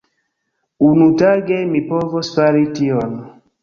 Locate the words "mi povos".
1.75-2.35